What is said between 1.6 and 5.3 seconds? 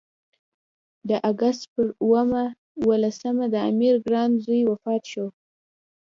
پر اووه لسمه د امیر ګران زوی وفات شو.